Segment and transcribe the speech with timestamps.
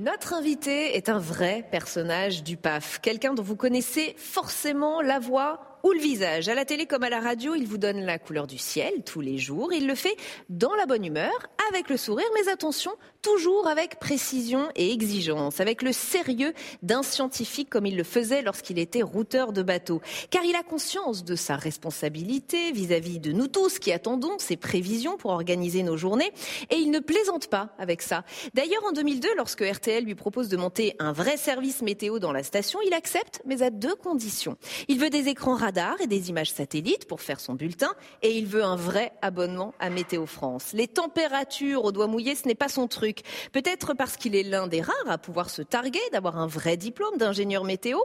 [0.00, 5.69] Notre invité est un vrai personnage du PAF, quelqu'un dont vous connaissez forcément la voix
[5.82, 6.48] ou le visage.
[6.48, 9.20] À la télé comme à la radio, il vous donne la couleur du ciel tous
[9.20, 9.72] les jours.
[9.72, 10.16] Il le fait
[10.48, 11.32] dans la bonne humeur,
[11.70, 17.70] avec le sourire, mais attention, toujours avec précision et exigence, avec le sérieux d'un scientifique
[17.70, 20.00] comme il le faisait lorsqu'il était routeur de bateau.
[20.30, 25.16] Car il a conscience de sa responsabilité vis-à-vis de nous tous qui attendons ses prévisions
[25.16, 26.32] pour organiser nos journées.
[26.70, 28.24] Et il ne plaisante pas avec ça.
[28.54, 32.42] D'ailleurs, en 2002, lorsque RTL lui propose de monter un vrai service météo dans la
[32.42, 34.56] station, il accepte, mais à deux conditions.
[34.88, 35.54] Il veut des écrans
[36.00, 39.88] et des images satellites pour faire son bulletin et il veut un vrai abonnement à
[39.88, 40.72] Météo France.
[40.72, 43.20] Les températures au doigt mouillé, ce n'est pas son truc.
[43.52, 47.16] Peut-être parce qu'il est l'un des rares à pouvoir se targuer d'avoir un vrai diplôme
[47.18, 47.98] d'ingénieur météo.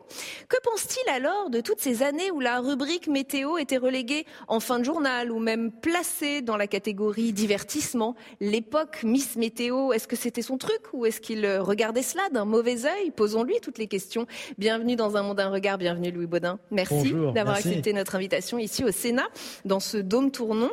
[0.47, 4.77] Que pense-t-il alors de toutes ces années où la rubrique météo était reléguée en fin
[4.77, 8.15] de journal ou même placée dans la catégorie divertissement?
[8.39, 12.85] L'époque Miss Météo, est-ce que c'était son truc ou est-ce qu'il regardait cela d'un mauvais
[12.85, 13.09] œil?
[13.09, 14.27] Posons-lui toutes les questions.
[14.59, 16.59] Bienvenue dans un monde d'un regard, bienvenue Louis Baudin.
[16.69, 19.27] Merci d'avoir accepté notre invitation ici au Sénat,
[19.65, 20.71] dans ce dôme tournant.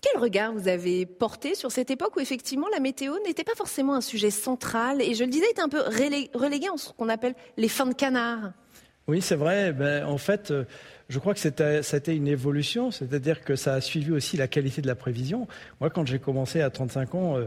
[0.00, 3.94] Quel regard vous avez porté sur cette époque où effectivement la météo n'était pas forcément
[3.94, 7.34] un sujet central et je le disais, était un peu relégué en ce qu'on appelle
[7.56, 8.52] les fins de canard?
[9.06, 9.72] Oui, c'est vrai.
[9.72, 10.64] Ben, en fait, euh,
[11.08, 14.86] je crois que été une évolution, c'est-à-dire que ça a suivi aussi la qualité de
[14.86, 15.46] la prévision.
[15.80, 17.46] Moi, quand j'ai commencé à 35 ans, euh,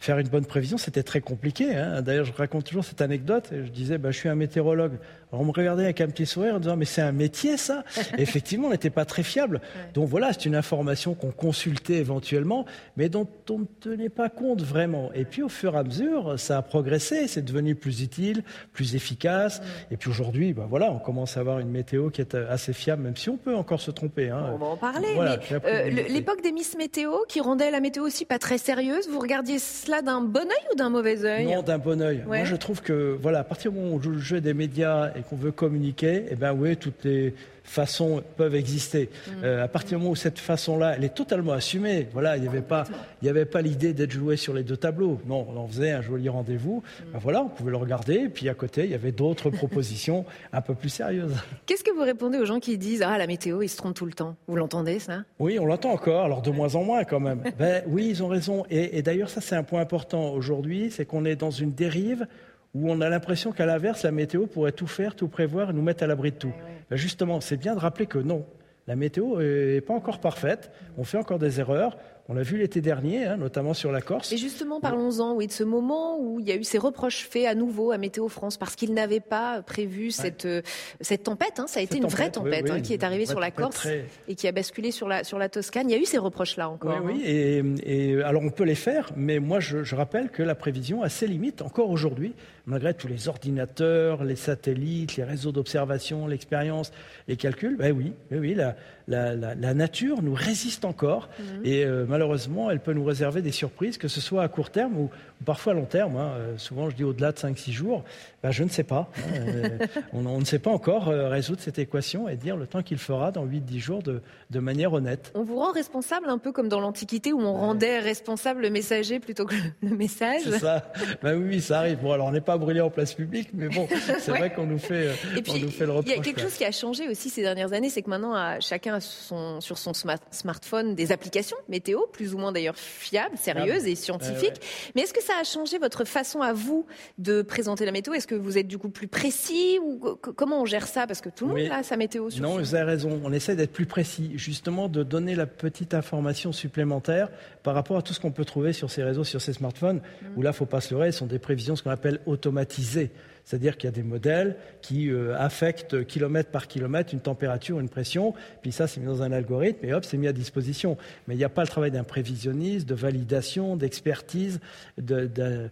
[0.00, 1.76] faire une bonne prévision, c'était très compliqué.
[1.76, 2.00] Hein.
[2.00, 3.50] D'ailleurs, je raconte toujours cette anecdote.
[3.52, 4.94] je disais, bah, je suis un météorologue.
[5.30, 7.84] Alors, on me regardait avec un petit sourire en disant, mais c'est un métier, ça?
[8.18, 9.60] Effectivement, on n'était pas très fiable.
[9.92, 12.64] Donc voilà, c'est une information qu'on consultait éventuellement,
[12.96, 15.12] mais dont on ne tenait pas compte vraiment.
[15.14, 17.28] Et puis, au fur et à mesure, ça a progressé.
[17.28, 19.60] C'est devenu plus utile, plus efficace.
[19.90, 23.02] Et puis aujourd'hui, bah, voilà, on commence à avoir une météo qui est assez fiable,
[23.02, 24.30] même si on peut encore se tromper.
[24.30, 24.50] Hein.
[24.54, 25.08] On va en parler.
[25.14, 29.20] mais euh, l'époque des Miss Météo, qui rendait la météo aussi pas très sérieuse, vous
[29.20, 29.58] regardiez
[30.02, 32.22] d'un bon œil ou d'un mauvais œil Non, d'un bon œil.
[32.26, 34.54] Moi, je trouve que, voilà, à partir du moment où on joue le jeu des
[34.54, 37.34] médias et qu'on veut communiquer, eh ben oui, toutes les
[37.70, 39.08] façons peuvent exister.
[39.08, 39.30] Mm.
[39.44, 42.48] Euh, à partir du moment où cette façon-là, elle est totalement assumée, voilà, il n'y
[42.48, 42.84] avait pas,
[43.22, 45.20] il avait pas l'idée d'être joué sur les deux tableaux.
[45.26, 46.82] Non, on en faisait un joli rendez-vous.
[46.82, 47.12] Mm.
[47.12, 48.14] Ben voilà, on pouvait le regarder.
[48.14, 51.34] Et puis à côté, il y avait d'autres propositions un peu plus sérieuses.
[51.66, 54.06] Qu'est-ce que vous répondez aux gens qui disent ah la météo, ils se trompent tout
[54.06, 54.36] le temps?
[54.48, 55.22] Vous l'entendez ça?
[55.38, 56.24] Oui, on l'entend encore.
[56.24, 57.42] Alors de moins en moins quand même.
[57.58, 58.64] ben oui, ils ont raison.
[58.70, 62.26] Et, et d'ailleurs, ça c'est un point important aujourd'hui, c'est qu'on est dans une dérive
[62.74, 65.82] où on a l'impression qu'à l'inverse, la météo pourrait tout faire, tout prévoir et nous
[65.82, 66.52] mettre à l'abri de tout.
[66.88, 68.46] Ben, justement, c'est bien de rappeler que non,
[68.86, 71.96] la météo n'est pas encore parfaite, on fait encore des erreurs,
[72.30, 74.30] on l'a vu l'été dernier, hein, notamment sur la Corse.
[74.30, 77.44] Et justement, parlons-en, oui, de ce moment où il y a eu ces reproches faits
[77.46, 80.62] à nouveau à Météo France parce qu'ils n'avaient pas prévu cette, euh,
[81.00, 81.58] cette tempête.
[81.58, 81.66] Hein.
[81.66, 83.88] ça a été une vraie tempête hein, qui est arrivée sur la Corse
[84.28, 85.90] et qui a basculé sur la, sur la Toscane.
[85.90, 87.00] Il y a eu ces reproches-là encore.
[87.04, 87.82] Oui, oui.
[87.84, 91.08] Et, alors on peut les faire, mais moi je, je rappelle que la prévision a
[91.08, 92.34] ses limites encore aujourd'hui,
[92.70, 96.92] malgré tous les ordinateurs, les satellites, les réseaux d'observation, l'expérience,
[97.28, 97.76] les calculs.
[97.76, 98.76] Ben oui, oui, oui la,
[99.10, 101.66] la, la, nature nous résiste encore mhm.
[101.66, 104.96] et euh, malheureusement, elle peut nous réserver des surprises, que ce soit à court terme
[104.96, 105.10] ou,
[105.44, 106.16] parfois à long terme.
[106.16, 106.30] Hein.
[106.36, 108.04] Euh, souvent, je dis au-delà de 5-6 jours.
[108.42, 109.10] Ben, je ne sais pas.
[109.16, 109.40] Hein.
[109.48, 109.78] Euh,
[110.12, 113.32] on, on, ne sait pas encore résoudre cette équation et dire le temps qu'il fera
[113.32, 115.32] dans 8-10 jours de, de, manière honnête.
[115.34, 119.18] On vous rend responsable un peu comme dans l'Antiquité où on rendait responsable le messager
[119.18, 120.42] plutôt que le message.
[120.44, 120.92] C'est ça.
[121.22, 121.98] Ben oui, ça arrive.
[122.00, 124.78] Bon, alors on n'est pas brûlé en place publique, mais bon, c'est vrai qu'on nous
[124.78, 126.12] fait, et puis, nous fait le reproche.
[126.12, 128.60] Il y a quelque chose qui a changé aussi ces dernières années, c'est que maintenant,
[128.60, 129.92] chacun sur son
[130.30, 134.60] smartphone des applications météo, plus ou moins d'ailleurs fiables, sérieuses et scientifiques.
[134.94, 136.86] Mais est-ce que ça a changé votre façon à vous
[137.18, 138.14] de présenter la météo?
[138.14, 141.06] Est-ce que vous êtes du coup plus précis ou comment on gère ça?
[141.06, 143.20] Parce que tout le monde a sa météo sur Non, vous avez raison.
[143.24, 147.28] On essaie d'être plus précis, justement de donner la petite information supplémentaire
[147.62, 150.26] par rapport à tout ce qu'on peut trouver sur ces réseaux, sur ces smartphones, mmh.
[150.36, 152.20] où là, il ne faut pas se leurrer, ce sont des prévisions, ce qu'on appelle
[152.40, 153.10] automatisées.
[153.50, 157.88] C'est-à-dire qu'il y a des modèles qui euh, affectent kilomètre par kilomètre une température, une
[157.88, 158.32] pression,
[158.62, 160.96] puis ça c'est mis dans un algorithme et hop, c'est mis à disposition.
[161.26, 164.60] Mais il n'y a pas le travail d'un prévisionniste, de validation, d'expertise,
[164.98, 165.68] de,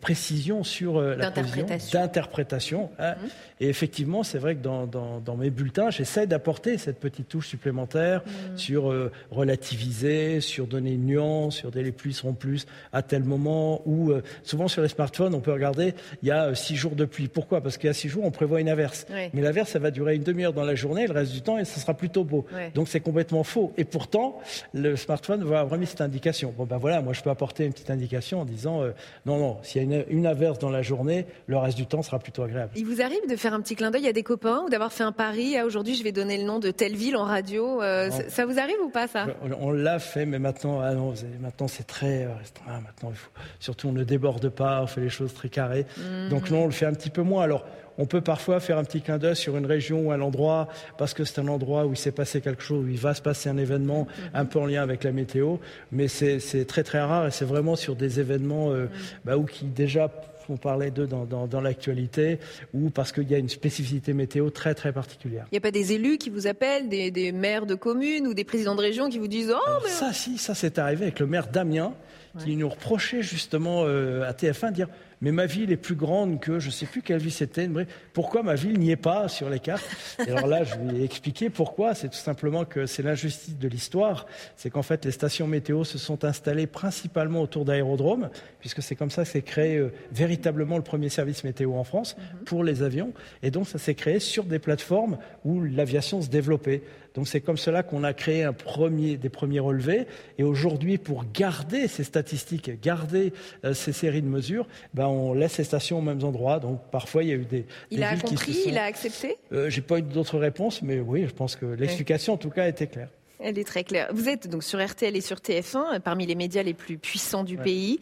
[0.00, 2.90] précision sur euh, la prévision, d'interprétation.
[2.98, 3.12] Hein.
[3.12, 3.28] Mhm.
[3.60, 8.58] Et effectivement, c'est vrai que dans, mes bulletins, j'essaie d'apporter cette petite touche supplémentaire mhm.
[8.58, 13.22] sur euh, relativiser, sur donner une nuance, sur des les pluies seront plus à tel
[13.22, 17.04] moment, ou souvent sur les smartphones, on peut regarder, il y a six jours de
[17.12, 17.28] pluie.
[17.28, 17.60] Pourquoi?
[17.60, 19.06] Parce qu'il y a six jours, on prévoit une averse.
[19.10, 21.64] Mais l'averse, ça va durer une demi-heure dans la journée, le reste du temps, et
[21.64, 22.44] ça sera plutôt beau.
[22.74, 23.72] Donc c'est complètement faux.
[23.76, 24.40] Et pourtant,
[24.74, 26.54] le smartphone va avoir mis cette indication.
[26.56, 28.90] Bon ben voilà, moi je peux apporter une petite indication en disant euh,
[29.26, 32.18] non, non, s'il y a une, averse dans la journée, le reste du temps sera
[32.18, 32.72] plutôt agréable.
[32.76, 35.02] Il vous arrive de faire un petit clin d'œil à des copains ou d'avoir fait
[35.02, 37.82] un pari ah, aujourd'hui je vais donner le nom de telle ville en radio.
[37.82, 39.26] Euh, ça vous arrive ou pas ça?
[39.60, 42.80] On, l'a fait, mais maintenant, ah non, maintenant c'est très euh, restreint.
[42.80, 43.12] Maintenant,
[43.58, 45.86] surtout on ne déborde pas, on fait les choses très carrées.
[45.96, 46.28] Mhm.
[46.28, 47.42] Donc non, on le fait un petit peu moins.
[47.42, 47.64] Alors,
[47.98, 50.68] on peut parfois faire un petit clin d'œil sur une région ou un endroit
[50.98, 53.22] parce que c'est un endroit où il s'est passé quelque chose, où il va se
[53.22, 55.56] passer un événement un peu en lien avec la météo,
[55.90, 58.86] mais c'est très très rare et c'est vraiment sur des événements euh,
[59.24, 60.10] bah, où qui déjà
[60.48, 62.38] on parlait d'eux dans, l'actualité,
[62.74, 65.46] ou parce qu'il y a une spécificité météo très très particulière.
[65.50, 68.44] Il n'y a pas des élus qui vous appellent, des, maires de communes ou des
[68.44, 69.88] présidents de région qui vous disent Oh, mais...
[69.88, 71.94] Ça, si, ça c'est arrivé avec le maire Damien,
[72.38, 74.88] qui nous reprochait justement euh, à TF1 de dire
[75.22, 77.70] mais ma ville est plus grande que je ne sais plus quelle ville c'était.
[78.12, 79.88] Pourquoi ma ville n'y est pas sur les cartes?
[80.26, 81.94] Et alors là, je lui ai expliqué pourquoi.
[81.94, 84.26] C'est tout simplement que c'est l'injustice de l'histoire.
[84.56, 89.10] C'est qu'en fait, les stations météo se sont installées principalement autour d'aérodromes, puisque c'est comme
[89.10, 92.44] ça que s'est créé euh, véritablement le premier service météo en France mhm.
[92.44, 93.12] pour les avions.
[93.44, 96.82] Et donc, ça s'est créé sur des plateformes où l'aviation se développait.
[97.14, 100.06] Donc c'est comme cela qu'on a créé un premier, des premiers relevés.
[100.38, 103.32] Et aujourd'hui, pour garder ces statistiques, garder
[103.64, 106.58] euh, ces séries de mesures, ben, on laisse les stations aux mêmes endroits.
[106.58, 107.66] Donc parfois, il y a eu des.
[107.90, 109.36] Il a compris, il a accepté?
[109.52, 112.68] Euh, J'ai pas eu d'autres réponses, mais oui, je pense que l'explication, en tout cas,
[112.68, 113.08] était claire.
[113.42, 114.08] Elle est très claire.
[114.12, 117.56] Vous êtes donc sur RTL et sur TF1, parmi les médias les plus puissants du
[117.56, 117.98] pays.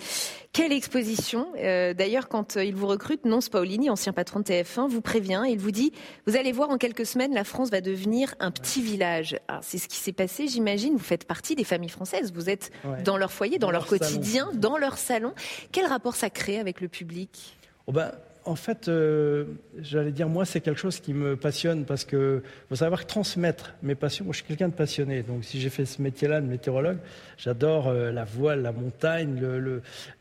[0.53, 4.89] Quelle exposition euh, D'ailleurs, quand euh, il vous recrute, non Paulini, ancien patron de TF1,
[4.89, 5.93] vous prévient et il vous dit
[6.27, 9.37] Vous allez voir, en quelques semaines, la France va devenir un petit village.
[9.63, 10.95] C'est ce qui s'est passé, j'imagine.
[10.95, 12.33] Vous faites partie des familles françaises.
[12.33, 12.71] Vous êtes
[13.05, 15.35] dans leur foyer, dans, leur, quotidien, dans leur salon.
[15.73, 17.57] Quel rapport ça crée avec le public?
[17.87, 18.13] Oh ben,
[18.45, 19.45] en fait, euh,
[19.81, 23.95] j'allais dire, moi, c'est quelque chose qui me passionne parce que faut savoir transmettre mes
[23.95, 24.25] passions.
[24.25, 25.23] Moi, je suis quelqu'un de passionné.
[25.23, 26.99] Donc, si j'ai fait ce métier-là de météorologue,
[27.37, 29.43] j'adore euh, la voile, la montagne,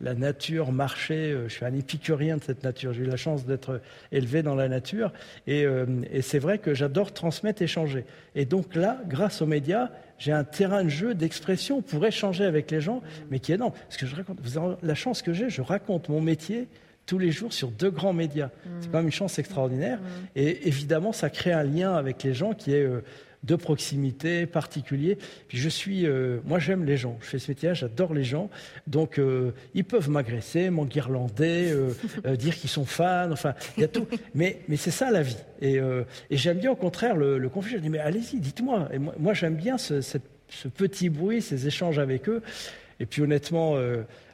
[0.02, 1.32] la nature, marcher.
[1.32, 2.94] Euh, je suis un épicurien de cette nature.
[2.94, 3.82] J'ai eu la chance d'être
[4.12, 5.14] élevé dans la nature.
[5.48, 5.66] Et,
[6.12, 8.06] et c'est vrai que j'adore transmettre, échanger.
[8.36, 12.70] Et donc là, grâce aux médias, j'ai un terrain de jeu, d'expression pour échanger avec
[12.72, 13.02] les gens,
[13.32, 13.74] mais qui est énorme.
[13.88, 16.68] Parce que je raconte, vous avez la chance que j'ai, je raconte mon métier
[17.10, 18.52] tous les jours sur deux grands médias.
[18.80, 19.98] C'est quand même une chance extraordinaire.
[19.98, 20.06] Mmh.
[20.36, 23.02] Et évidemment, ça crée un lien avec les gens qui est euh,
[23.44, 25.18] de proximité, particulier.
[25.48, 27.18] Puis je suis, euh, moi j'aime les gens.
[27.22, 28.52] Je fais ce métier, j'adore les gens.
[28.86, 31.74] Donc euh, ils peuvent m'agresser, m'enguirlander,
[32.38, 33.32] dire qu'ils sont fans.
[33.32, 34.06] Enfin, il y a tout.
[34.36, 35.38] Mais, mais c'est ça la vie.
[35.62, 37.78] Et, et j'aime bien au contraire le, le conflit.
[37.78, 38.88] Je dis mais allez-y, dites-moi.
[38.94, 40.20] Et moi, j'aime bien ce, ce,
[40.68, 42.44] petit bruit, ces échanges avec eux.
[43.00, 43.78] Et puis honnêtement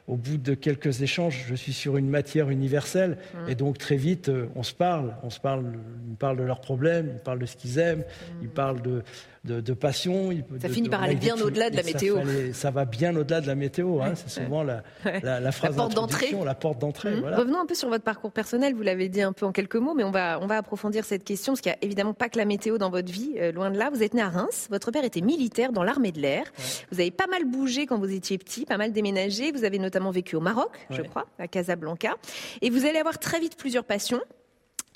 [0.06, 3.18] au bout de quelques échanges, je suis sur une matière universelle.
[3.34, 3.50] Mm.
[3.50, 5.14] Et donc, très vite, euh, on se parle.
[5.22, 5.64] On se parle,
[6.08, 8.04] ils parlent de leurs problèmes, ils parlent de ce qu'ils aiment,
[8.40, 9.02] ils parlent de,
[9.46, 10.30] de, passion.
[10.60, 12.18] Ça finit par aller bien au-delà de la météo.
[12.52, 14.00] Ça, va bien au-delà de la météo.
[14.02, 14.14] Hein.
[14.14, 14.82] C'est souvent la,
[15.22, 17.16] la, phrase d'introduction, la porte d'entrée.
[17.16, 17.34] Mmh.
[17.34, 18.74] Revenons un peu sur votre parcours personnel.
[18.74, 21.24] Vous l'avez dit un peu en quelques mots, mais on va, on va approfondir cette
[21.24, 23.70] question, parce qu'il n'y a évidemment pas que la météo dans votre vie, euh, loin
[23.70, 23.90] de là.
[23.90, 26.44] Vous êtes né à Reims, votre père était militaire dans l'armée de l'air.
[26.90, 29.52] Vous avez pas mal bougé quand vous étiez petit, pas mal déménagé.
[29.52, 32.16] Vous avez notamment vécu au Maroc, je crois, à Casablanca.
[32.62, 34.20] Et vous allez avoir très vite plusieurs passions.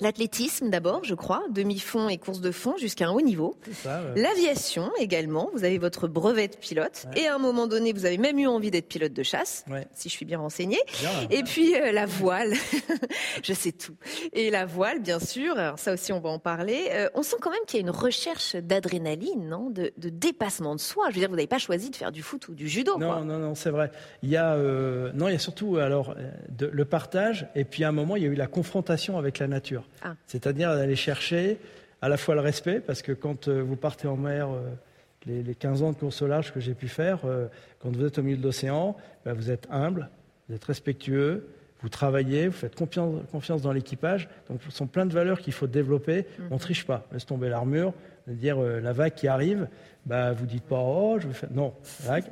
[0.01, 3.55] L'athlétisme d'abord, je crois, demi-fond et course de fond jusqu'à un haut niveau.
[4.15, 7.05] L'aviation également, vous avez votre brevet de pilote.
[7.15, 10.09] Et à un moment donné, vous avez même eu envie d'être pilote de chasse, si
[10.09, 10.79] je suis bien renseignée.
[11.29, 12.53] et puis euh, la voile,
[13.43, 13.95] je sais tout.
[14.33, 16.89] Et la voile, bien sûr, alors ça aussi on va en parler.
[16.91, 19.69] Euh, on sent quand même qu'il y a une recherche d'adrénaline, non?
[19.69, 21.05] De, dépassement de soi.
[21.09, 22.97] Je veux dire, vous n'avez pas choisi de faire du foot ou du judo.
[22.97, 23.91] Non, non, non, c'est vrai.
[24.23, 26.15] Il y a, euh, non, il y a surtout alors
[26.59, 27.47] le partage.
[27.53, 29.83] Et puis à un moment, il y a eu la confrontation avec la nature.
[30.03, 30.15] Ah.
[30.27, 31.59] C'est-à-dire d'aller chercher
[32.01, 34.69] à la fois le respect, parce que quand euh, vous partez en mer, euh,
[35.25, 37.47] les, 15 ans de course au large que j'ai pu faire, euh,
[37.79, 40.09] quand vous êtes au milieu de l'océan, ben, vous êtes humble,
[40.49, 41.47] vous êtes respectueux,
[41.81, 44.29] vous travaillez, vous faites confiance, dans l'équipage.
[44.49, 46.27] Donc, ce sont plein de valeurs qu'il faut développer.
[46.51, 47.07] On ne triche pas.
[47.11, 47.93] Laisse tomber l'armure,
[48.27, 49.67] dire la vague qui arrive
[50.05, 51.73] bah, vous dites pas oh je vais faire non.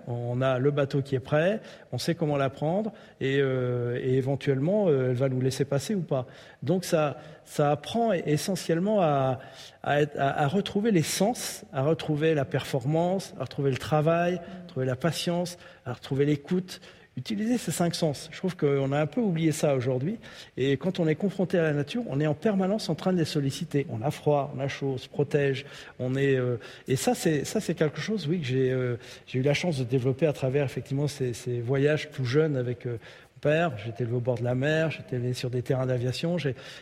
[0.08, 2.92] On a le bateau qui est prêt on sait comment la prendre
[3.22, 6.26] et, euh, éventuellement euh, elle va nous laisser passer ou pas.
[6.64, 9.40] Donc ça ça apprend essentiellement à,
[9.84, 14.86] à, à, retrouver les sens à retrouver la performance à retrouver le travail à retrouver
[14.88, 16.82] la patience à retrouver l'écoute
[17.18, 18.30] utiliser ces cinq sens.
[18.32, 20.18] Je trouve qu'on a un peu oublié ça aujourd'hui.
[20.58, 23.18] Et quand on est confronté à la nature, on est en permanence en train de
[23.18, 23.86] les solliciter.
[23.90, 25.66] On a froid, on a chaud, on se protège.
[26.00, 27.44] On est, euh, Et ça, c'est,
[27.76, 28.96] quelque chose, oui, que j'ai, euh,
[29.28, 32.86] j'ai eu la chance de développer à travers effectivement ces, ces voyages tout jeunes avec
[32.86, 32.98] euh,
[33.40, 36.38] père, j'étais élevé au bord de la mer, j'étais élevé sur des terrains d'aviation,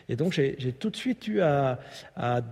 [0.09, 1.79] et donc j'ai tout de suite eu à,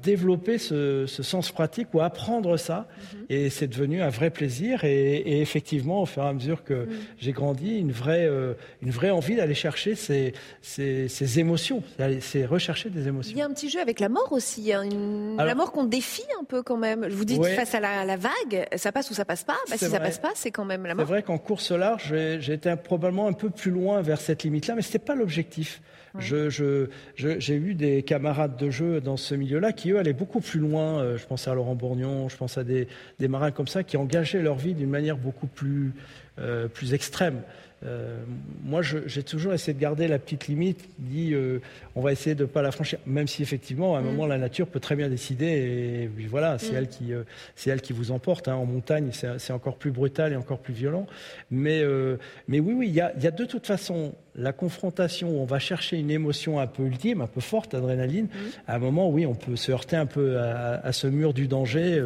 [0.03, 3.19] développer ce, sens pratique ou apprendre ça, mhm.
[3.29, 6.95] et c'est devenu un vrai plaisir, et, effectivement, au fur et à mesure que mhm.
[7.17, 11.83] j'ai grandi, une vraie, euh, une vraie envie d'aller chercher ces, ces, émotions,
[12.21, 13.33] c'est rechercher des émotions.
[13.35, 14.83] Il y a un petit jeu avec la mort aussi, hein,
[15.37, 17.07] la mort qu'on défie un peu quand même.
[17.09, 19.85] Je vous dis, face à la, vague, ça passe ou ça passe pas, bah, si
[19.85, 21.05] ça passe pas, c'est quand même la mort.
[21.05, 24.75] C'est vrai qu'en course large, j'ai été probablement un peu plus loin vers cette limite-là,
[24.75, 25.81] mais ce n'était pas l'objectif.
[26.19, 30.99] j'ai eu des camarades de jeu dans ce milieu-là qui, eux, allaient beaucoup plus loin.
[30.99, 32.87] Euh, je pense à Laurent Bourgnon, je pense à des,
[33.19, 35.93] marins comme ça qui engageaient leur vie d'une manière beaucoup plus,
[36.39, 37.41] euh, plus extrême.
[37.85, 38.17] Euh,
[38.63, 41.59] moi, j'ai toujours essayé de garder la petite limite, dit euh,
[41.95, 44.05] on va essayer de ne pas la franchir, même si effectivement, à un mm.
[44.05, 46.75] moment, la nature peut très bien décider, et, voilà, c'est mm.
[46.75, 47.23] elle, qui, euh,
[47.65, 48.47] elle qui vous emporte.
[48.47, 48.55] Hein.
[48.55, 51.05] En montagne, c'est encore plus brutal et encore plus violent.
[51.51, 51.83] Mais,
[52.47, 55.45] mais oui, oui, il y a, y a, de toute façon la confrontation où on
[55.45, 58.25] va chercher une émotion un peu ultime, un peu forte, adrénaline.
[58.25, 58.37] Mm.
[58.67, 62.01] À un moment, oui, on peut se heurter un peu à, ce mur du danger,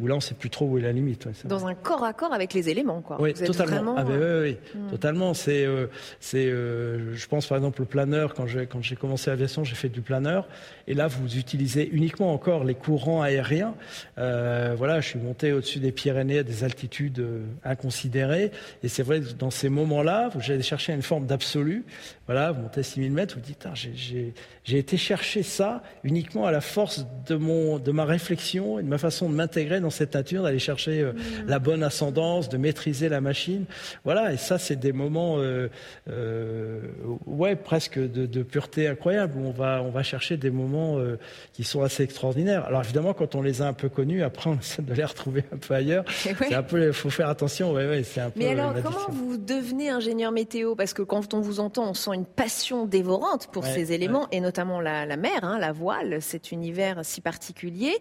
[0.00, 1.28] où là, on ne sait plus trop où est la limite.
[1.44, 3.20] Dans un corps à corps avec les éléments, quoi.
[3.20, 3.94] Oui, totalement.
[3.98, 4.56] Ah, oui, oui,
[4.90, 5.34] totalement.
[5.34, 5.86] C'est, euh,
[6.20, 8.34] c'est, euh, je pense par exemple au planeur.
[8.34, 10.48] Quand j'ai quand j'ai commencé l'aviation, j'ai fait du planeur.
[10.86, 13.74] Et là, vous utilisez uniquement encore les courants aériens.
[14.18, 17.22] Euh, voilà, je suis monté au-dessus des Pyrénées à des altitudes
[17.62, 18.50] inconsidérées.
[18.82, 21.84] Et c'est vrai dans ces moments-là, vous allez chercher une forme d'absolu.
[22.26, 24.32] Voilà, vous montez 6000 mètres, vous dites, ah, j'ai,
[24.64, 28.88] j'ai été chercher ça uniquement à la force de mon de ma réflexion et de
[28.88, 31.46] ma façon de m'intégrer dans cette nature, d'aller chercher mmh.
[31.46, 33.64] la bonne ascendance, de maîtriser la machine.
[34.04, 35.68] Voilà, et ça, c'est des moments euh,
[36.08, 36.80] euh,
[37.26, 41.18] ouais, presque de, pureté incroyable, où on va, on va chercher des moments euh,
[41.52, 42.64] qui sont assez extraordinaires.
[42.64, 45.44] Alors évidemment, quand on les a un peu connus, après on essaie de les retrouver
[45.52, 46.04] un peu ailleurs.
[46.14, 47.72] C'est un peu, faut faire attention.
[47.72, 50.74] Ouais, ouais, c'est un Mais alors, comment vous devenez ingénieur météo?
[50.74, 54.40] Parce que quand on vous entend, on sent une passion dévorante pour ces éléments, et
[54.40, 57.92] notamment la, mer, hein, la voile, cet univers si particulier.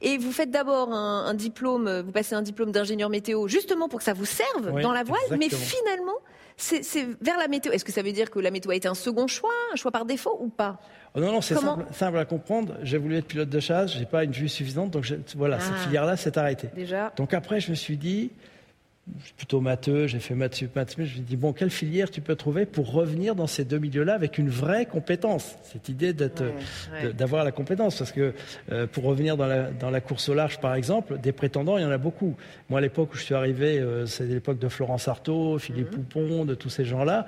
[0.00, 4.04] Et vous faites d'abord un, diplôme, vous passez un diplôme d'ingénieur météo, justement pour que
[4.04, 6.18] ça vous serve dans la voile, mais finalement,
[6.58, 7.72] c'est vers la météo.
[7.72, 9.90] Est-ce que ça veut dire que la météo a été un second choix, un choix
[9.90, 10.78] par défaut ou pas?
[11.14, 11.56] Oh Non, non, c'est
[11.92, 12.74] simple, à comprendre.
[12.82, 15.84] J'ai voulu être pilote de chasse, j'ai pas une vue suffisante, donc voilà, cette ah.
[15.84, 16.68] filière-là s'est arrêtée.
[16.74, 17.12] Déjà.
[17.16, 18.32] Donc après, je me suis dit,
[19.36, 22.20] plutôt matheux, j'ai fait maths sup, maths je me suis dit, bon, quelle filière tu
[22.20, 25.56] peux trouver pour revenir dans ces deux milieux-là avec une vraie compétence?
[25.62, 28.32] Cette idée d'avoir la compétence, parce que
[28.72, 31.82] euh, pour revenir dans la, dans la, course au large, par exemple, des prétendants, il
[31.82, 32.36] y en a beaucoup.
[32.68, 36.04] Moi, à l'époque où je suis arrivé, euh, c'est l'époque de Florence Artaud, Philippe mhm.
[36.04, 37.26] Poupon, de tous ces gens-là,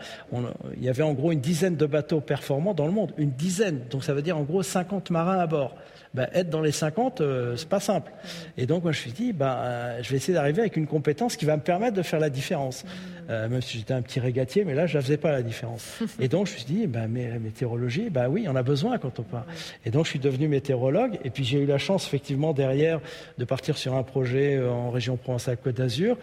[0.77, 3.81] il y avait en gros une dizaine de bateaux performants dans le monde, une dizaine,
[3.91, 5.77] donc ça veut dire en gros 50 marins à bord.
[6.13, 8.11] Ben, être dans les 50, euh, c'est pas simple.
[8.57, 11.37] Et donc, moi, je me suis dit, ben, je vais essayer d'arriver avec une compétence
[11.37, 12.85] qui va me permettre de faire la différence.
[13.31, 16.01] Euh, même si j'étais un petit régatier, mais là, je ne faisais pas la différence.
[16.21, 18.99] Et donc, je me suis dit, ben, mais la météorologie, ben oui, on a besoin
[18.99, 19.47] quand on part.
[19.87, 21.21] Et donc, je suis devenu météorologue.
[21.23, 23.01] Et puis, j'ai eu la chance, effectivement, derrière,
[23.39, 26.17] de partir sur un projet euh, en région Provence-Côte d'Azur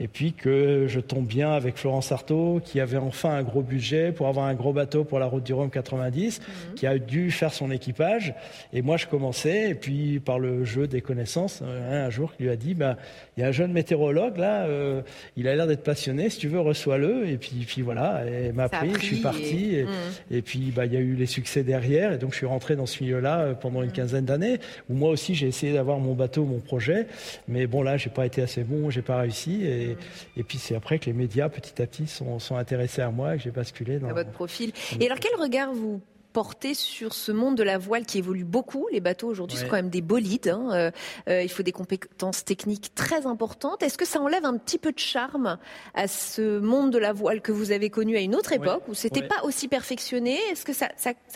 [0.00, 4.12] et puis que je tombe bien avec Florence Artaud, qui avait enfin un gros budget
[4.12, 6.74] pour avoir un gros bateau pour la route du Rhum 90, mhm.
[6.74, 8.34] qui a dû faire son équipage.
[8.72, 12.46] Et moi, je commençais, et puis par le jeu des connaissances, euh, un jour, il
[12.46, 12.96] lui a dit, bah,
[13.36, 15.02] il y a un jeune météorologue là, euh,
[15.36, 17.28] il a l'air d'être passionné, si tu veux, reçois-le.
[17.28, 19.76] Et puis, puis voilà, elle m'a pris, je suis parti.
[19.76, 20.42] Et, mhm.
[20.42, 22.86] puis, bah, il y a eu les succès derrière, et donc je suis rentré dans
[22.86, 23.94] ce milieu-là euh, pendant une mhm.
[23.94, 24.58] quinzaine d'années,
[24.90, 27.06] où moi aussi j'ai essayé d'avoir mon bateau, mon projet,
[27.48, 29.64] mais bon là, j'ai pas été assez bon, j'ai pas réussi.
[29.64, 29.91] Et,
[30.36, 33.42] et, puis c'est après que les médias, petit à petit, sont, intéressés à moi, que
[33.42, 34.12] j'ai basculé dans...
[34.12, 34.72] votre profil.
[35.00, 36.00] Et alors quel regard vous
[36.32, 38.88] portez sur ce monde de la voile qui évolue beaucoup?
[38.90, 40.48] Les bateaux aujourd'hui sont quand même des bolides.
[40.48, 40.70] Hein.
[40.72, 40.90] Euh,
[41.28, 43.82] euh, il faut des compétences techniques très importantes.
[43.82, 45.58] Est-ce que ça enlève un petit peu de charme
[45.94, 48.94] à ce monde de la voile que vous avez connu à une autre époque où
[48.94, 50.38] c'était pas aussi perfectionné?
[50.50, 50.88] Est-ce que ça,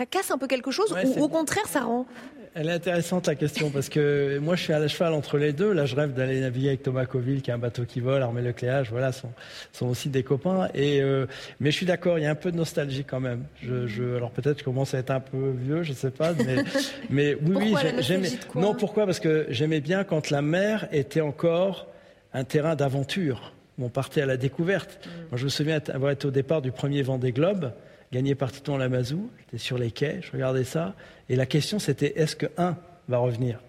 [0.07, 0.95] casse un peu quelque chose?
[1.05, 2.07] Ou au contraire ça rend
[2.59, 5.53] Elle est intéressante la question parce que moi je suis à la cheval entre les
[5.53, 5.75] deux.
[5.75, 8.41] Là je rêve d'aller naviguer avec Thomas Coville qui a un bateau qui vole, Armé
[8.41, 9.31] Lecléage, voilà, sont,
[9.73, 10.71] sont aussi des copains.
[10.75, 11.27] Et, euh,
[11.61, 13.45] mais je suis d'accord, il y a un peu de nostalgie quand même.
[13.63, 16.65] Je, je alors peut-être je commence à être un peu vieux, je sais pas, mais,
[17.11, 18.31] mais oui, pourquoi oui, j'aimais.
[18.55, 19.05] Non, pourquoi?
[19.05, 21.89] Parce que j'aimais bien quand la mer était encore
[22.33, 23.53] un terrain d'aventure.
[23.79, 24.99] On partait à la découverte.
[25.05, 25.11] Mm.
[25.31, 27.73] Moi je me souviens avoir été au départ du premier Vendée Globe
[28.13, 29.31] gagné par Titon Lamazou.
[29.39, 30.95] J'étais sur les quais, je regardais ça.
[31.29, 32.77] Et la question, c'était est-ce que 1
[33.09, 33.61] va revenir?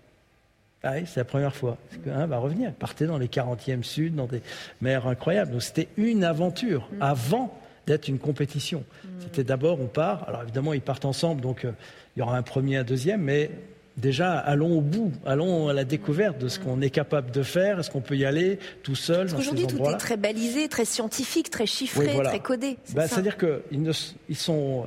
[0.84, 1.78] Ah oui, c'est la première fois.
[1.92, 2.72] Est-ce que 1 va revenir?
[2.74, 4.42] Partez dans les 40e sud, dans des
[4.82, 5.52] mers incroyables.
[5.52, 7.02] Donc c'était une aventure mm.
[7.02, 8.84] avant d'être une compétition.
[9.04, 9.08] Mm.
[9.22, 10.28] C'était d'abord, on part.
[10.28, 11.72] Alors évidemment, ils partent ensemble, donc euh,
[12.16, 13.50] il y aura un premier, un deuxième, mais
[13.98, 17.80] déjà, allons au bout, allons à la découverte de ce qu'on est capable de faire,
[17.80, 21.50] est-ce qu'on peut y aller tout seul Parce qu'aujourd'hui, tout est très balisé, très scientifique,
[21.50, 22.78] très chiffré, très codé.
[22.94, 23.92] Bah, C'est-à-dire qu'ils
[24.30, 24.86] ils sont,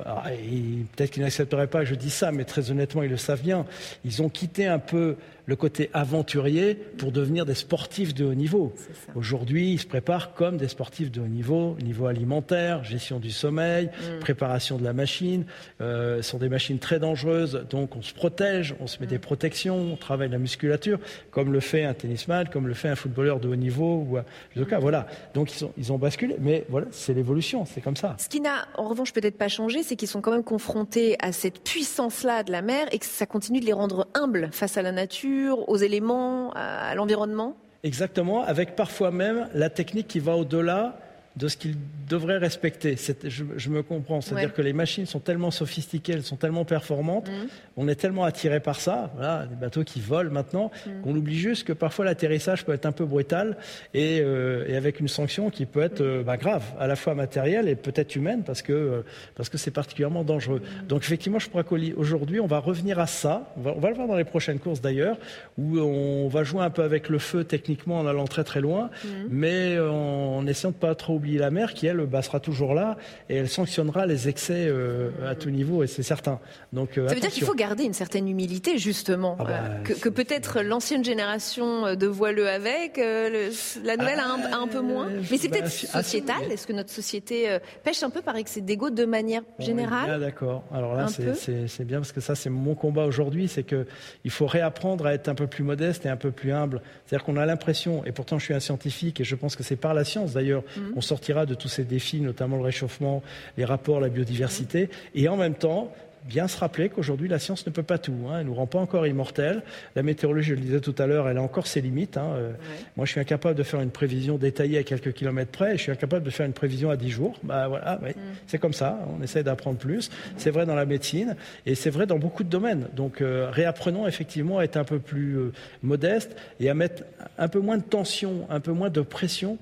[0.95, 3.65] peut-être qu'ils n'accepteraient pas que je dis ça, mais très honnêtement, ils le savent bien.
[4.05, 8.73] Ils ont quitté un peu le côté aventurier pour devenir des sportifs de haut niveau.
[9.15, 13.87] Aujourd'hui, ils se préparent comme des sportifs de haut niveau, niveau alimentaire, gestion du sommeil,
[13.87, 14.19] mm.
[14.19, 15.45] préparation de la machine.
[15.81, 19.17] Euh, ce sont des machines très dangereuses, donc on se protège, on se met des
[19.17, 19.21] mm.
[19.21, 20.99] protections, on travaille la musculature,
[21.31, 24.07] comme le fait un tennisman, comme le fait un footballeur de haut niveau
[24.55, 24.79] ou cas.
[24.79, 25.07] Voilà.
[25.33, 28.15] Donc ils, ils ont basculé, mais voilà, c'est l'évolution, c'est comme ça.
[28.19, 31.31] Ce qui n'a en revanche peut-être pas changé, c'est qu'ils sont quand même confrontés à
[31.31, 34.81] cette puissance-là de la mer et que ça continue de les rendre humbles face à
[34.81, 35.30] la nature
[35.67, 37.55] aux éléments, à l'environnement?
[37.83, 40.97] Exactement, avec parfois même la technique qui va au-delà
[41.37, 41.75] de ce qu'ils
[42.09, 42.97] devraient respecter.
[43.23, 47.29] Je, je, me comprends, c'est-à-dire que les machines sont tellement sophistiquées, elles sont tellement performantes,
[47.29, 47.47] mm.
[47.77, 51.01] on est tellement attiré par ça, voilà, des bateaux qui volent maintenant, mm.
[51.03, 53.55] qu'on oublie juste que parfois l'atterrissage peut être un peu brutal
[53.93, 57.15] et, euh, et avec une sanction qui peut être euh, bah, grave, à la fois
[57.15, 59.01] matérielle et peut-être humaine, parce que euh,
[59.35, 60.59] parce que c'est particulièrement dangereux.
[60.59, 60.87] Mm.
[60.87, 63.53] Donc effectivement, je crois qu'aujourd'hui, on va revenir à ça.
[63.55, 65.17] On va, on va, le voir dans les prochaines courses d'ailleurs,
[65.57, 68.89] où on va jouer un peu avec le feu techniquement en allant très très loin,
[69.29, 72.73] mais en, en essayant de pas trop oublier la mer qui, elle, bah, sera toujours
[72.73, 72.97] là
[73.29, 76.39] et elle sanctionnera les excès euh, à tout niveau, et c'est certain.
[76.73, 79.83] Donc, euh, Ça veut dire qu'il faut garder une certaine humilité, justement, ah bah, euh,
[79.83, 85.09] que, peut-être l'ancienne génération de voileux avec, la nouvelle a, un, peu moins.
[85.29, 86.51] Mais c'est peut-être bah, sociétal.
[86.51, 90.63] Est-ce que notre société pêche un peu par excès d'ego de manière générale D'accord.
[90.73, 95.05] Alors là, c'est bien parce que ça, c'est mon combat aujourd'hui, c'est qu'il faut réapprendre
[95.05, 96.81] à être un peu plus modeste et un peu plus humble.
[97.05, 99.75] C'est-à-dire qu'on a l'impression, et pourtant je suis un scientifique et je pense que c'est
[99.75, 100.81] par la science d'ailleurs, mmh.
[100.95, 103.21] on sortira de tous ces défis, notamment le réchauffement,
[103.57, 105.93] les rapports, la biodiversité, et en même temps
[106.25, 108.13] bien se rappeler qu'aujourd'hui, la science ne peut pas tout.
[108.27, 108.39] Hein.
[108.39, 109.63] Elle ne nous rend pas encore immortels.
[109.95, 112.17] La météorologie, je le disais tout à l'heure, elle a encore ses limites.
[112.17, 112.33] Hein.
[112.35, 112.51] Euh,
[112.95, 115.73] moi, je suis incapable de faire une prévision détaillée à quelques kilomètres près.
[115.73, 117.39] Et je suis incapable de faire une prévision à 10 jours.
[117.43, 118.13] Bah, voilà, mm.
[118.47, 118.99] C'est comme ça.
[119.17, 120.09] On essaie d'apprendre plus.
[120.37, 122.87] C'est vrai dans la médecine et c'est vrai dans beaucoup de domaines.
[122.95, 127.03] Donc, euh, réapprenons effectivement à être un peu plus euh, modeste et à mettre
[127.37, 129.57] un peu moins de tension, un peu moins de pression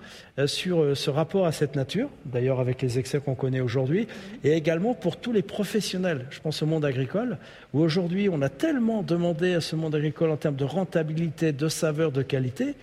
[0.45, 2.09] sur ce rapport à cette nature.
[2.25, 4.03] D'ailleurs, avec les excès qu'on connaît aujourd'hui.
[4.03, 4.47] Mm.
[4.47, 6.25] Et également pour tous les professionnels.
[6.29, 7.37] Je pense ce monde agricole,
[7.73, 11.67] où aujourd'hui on a tellement demandé à ce monde agricole en termes de rentabilité, de
[11.67, 12.75] saveur, de qualité,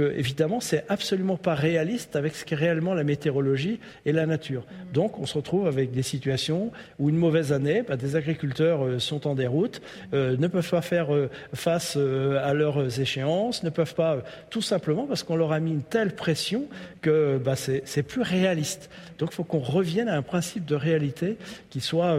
[0.00, 4.62] que évidemment c'est absolument pas réaliste avec ce qu'est réellement la météorologie et la nature.
[4.62, 4.92] Mm.
[4.92, 8.98] Donc on se retrouve avec des situations où une mauvaise année, bah, des agriculteurs euh,
[8.98, 9.82] sont en déroute,
[10.14, 15.06] euh, ne peuvent pas faire euh, face à leurs échéances, ne peuvent pas tout simplement
[15.06, 16.64] parce qu'on leur a mis une telle pression
[17.02, 18.90] que bah, c'est plus réaliste.
[19.18, 21.36] Donc il faut qu'on revienne à un principe de réalité
[21.68, 22.16] qui soit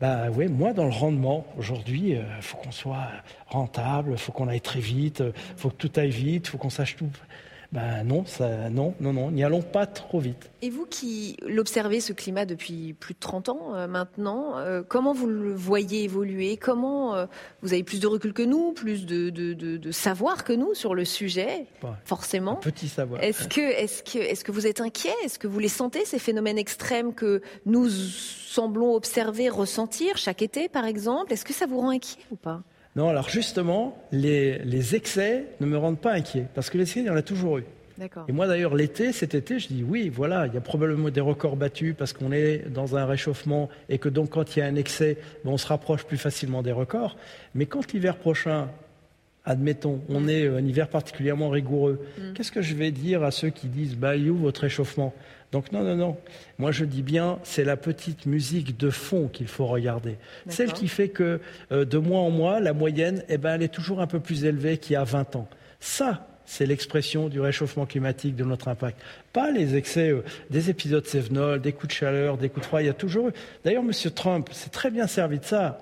[0.00, 3.08] bah oui, moi dans le rendement, aujourd'hui, il faut qu'on soit
[3.46, 6.58] rentable, il faut qu'on aille très vite, il faut que tout aille vite, il faut
[6.58, 7.10] qu'on sache tout.
[7.74, 10.48] Ben non, ça, non, non, non, n'y allons pas trop vite.
[10.62, 15.12] Et vous qui l'observez ce climat depuis plus de 30 ans euh, maintenant, euh, comment
[15.12, 16.56] vous le voyez évoluer?
[16.56, 17.26] Comment euh,
[17.62, 20.94] vous avez plus de recul que nous, plus de, de, de, savoir que nous sur
[20.94, 21.66] le sujet
[22.04, 22.54] Forcément?
[22.54, 23.20] petit savoir.
[23.20, 25.14] Est-ce que, est-ce que, est-ce que vous êtes inquiet?
[25.24, 30.68] Est-ce que vous les sentez ces phénomènes extrêmes que nous semblons observer, ressentir chaque été,
[30.68, 31.32] par exemple?
[31.32, 32.62] Est-ce que ça vous rend inquiet ou pas?
[32.96, 37.06] Non, alors justement, les, excès ne me rendent pas inquiet, parce que les excès, il
[37.06, 37.64] y en a toujours eu.
[38.26, 41.20] Et moi d'ailleurs, l'été, cet été, je dis oui, voilà, il y a probablement des
[41.20, 44.66] records battus parce qu'on est dans un réchauffement et que donc quand il y a
[44.66, 47.16] un excès, ben, on se rapproche plus facilement des records.
[47.54, 48.68] Mais quand l'hiver prochain,
[49.44, 50.28] admettons, on mm.
[50.30, 52.32] est un hiver particulièrement rigoureux, mm.
[52.34, 55.14] qu'est-ce que je vais dire à ceux qui disent, bah, il où votre réchauffement
[55.54, 56.16] donc non, non, non.
[56.58, 60.16] Moi, je dis bien, c'est la petite musique de fond qu'il faut regarder.
[60.48, 61.38] Celle qui fait que
[61.70, 64.44] euh, de mois en mois, la moyenne, eh ben, elle est toujours un peu plus
[64.44, 65.48] élevée qu'il y a 20 ans.
[65.78, 69.00] Ça, c'est l'expression du réchauffement climatique, de notre impact.
[69.32, 72.82] Pas les excès euh, des épisodes Sévenol, des coups de chaleur, des coups de froid.
[72.82, 73.32] Il y a toujours eu.
[73.64, 73.92] D'ailleurs, M.
[74.12, 75.78] Trump s'est très bien servi de ça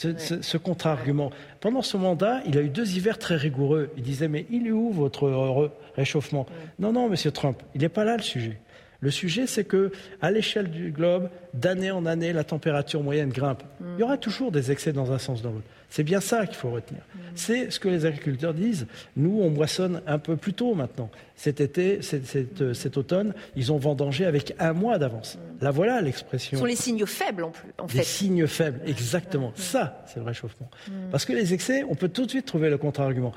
[0.00, 1.30] ce, contre-argument.
[1.60, 3.90] Pendant son mandat, il a eu deux hivers très rigoureux.
[3.96, 6.46] Il disait, mais il est où votre réchauffement?
[6.78, 8.58] Non, non, monsieur Trump, il n'est pas là le sujet.
[9.00, 13.62] Le sujet, c'est que, à l'échelle du globe, d'année en année, la température moyenne grimpe.
[13.96, 15.66] Il y aura toujours des excès dans un sens ou dans l'autre.
[15.90, 17.02] C'est bien ça qu'il faut retenir.
[17.34, 18.86] C'est ce que les agriculteurs disent.
[19.16, 21.10] Nous, on moissonne un peu plus tôt maintenant.
[21.34, 25.38] Cet été, cet, automne, ils ont vendangé avec un mois d'avance.
[25.60, 26.56] Là, voilà l'expression.
[26.56, 27.98] Ce sont les signes faibles, en, en fait.
[27.98, 29.52] Les signes faibles, exactement.
[29.56, 30.70] Ça, c'est le réchauffement.
[31.10, 33.32] Parce que les excès, on peut tout de suite trouver le contre-argument.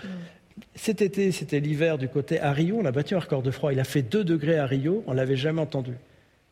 [0.76, 3.74] Cet été, c'était l'hiver du côté à Rio, on a battu un record de froid.
[3.74, 5.94] Il a fait 2 degrés à Rio, on l'avait jamais entendu,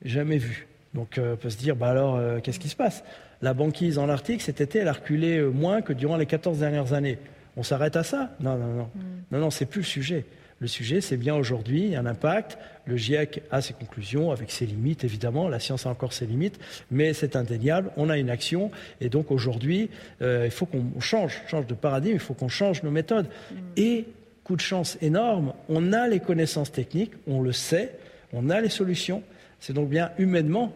[0.03, 0.67] jamais vu.
[0.95, 3.03] Donc euh, on peut se dire, bah alors, euh, qu'est-ce qui se passe?
[3.41, 6.59] La banquise en Arctique, cet été, elle a reculé euh, moins que durant les 14
[6.59, 7.17] dernières années.
[7.57, 8.29] On s'arrête à ça?
[8.39, 8.89] Non, non, non.
[8.93, 8.99] Mm.
[9.31, 10.25] Non, non, c'est plus le sujet.
[10.59, 12.57] Le sujet, c'est bien aujourd'hui un impact.
[12.85, 15.49] Le GIEC a ses conclusions avec ses limites, évidemment.
[15.49, 16.59] La science a encore ses limites,
[16.91, 17.91] mais c'est indéniable.
[17.97, 18.69] On a une action,
[19.01, 19.89] et donc aujourd'hui,
[20.21, 22.15] euh, il faut qu'on change, change de paradigme.
[22.15, 23.25] Il faut qu'on change nos méthodes.
[23.25, 23.55] Mm.
[23.77, 24.05] Et
[24.43, 27.97] coup de chance énorme, on a les connaissances techniques, on le sait,
[28.31, 29.23] on a les solutions.
[29.59, 30.73] C'est donc bien humainement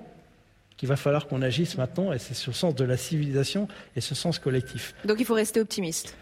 [0.78, 4.16] qu'il va falloir qu'on agisse maintenant, et c'est ce sens de la civilisation et ce
[4.16, 4.94] sens collectif.
[5.06, 6.16] Donc il faut rester optimiste.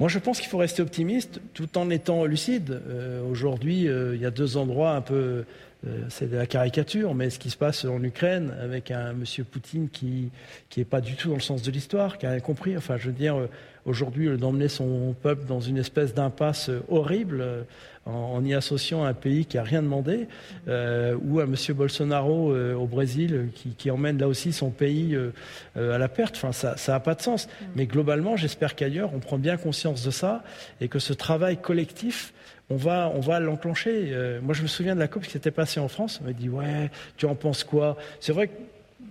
[0.00, 2.80] Moi, je pense qu'il faut rester optimiste tout en étant lucide.
[2.88, 5.44] Euh, aujourd'hui, euh, il y a deux endroits un peu,
[5.86, 9.44] euh, c'est de la caricature, mais ce qui se passe en Ukraine avec un monsieur
[9.44, 10.30] Poutine qui
[10.70, 12.78] qui est pas du tout dans le sens de l'histoire, qui a rien compris.
[12.78, 13.36] Enfin, je veux dire,
[13.84, 17.66] aujourd'hui, d'emmener son peuple dans une espèce d'impasse horrible
[18.06, 20.28] en, y associant un pays qui a rien demandé,
[20.68, 21.54] euh, ou à M.
[21.70, 25.32] Bolsonaro euh, au Brésil qui, emmène là aussi son pays euh,
[25.76, 26.36] à la perte.
[26.36, 27.46] Enfin, ça n'a pas de sens.
[27.46, 27.64] Mm.
[27.76, 30.42] Mais globalement, j'espère qu'ailleurs, on prend bien conscience de ça
[30.80, 32.32] et que ce travail collectif,
[32.70, 34.16] on va, on va l'enclencher.
[34.42, 36.20] moi, je me souviin de la COP qui s'était passée en France.
[36.22, 37.96] On m'a dit, ouais, tu en penses quoi?
[38.20, 38.52] C'est vrai que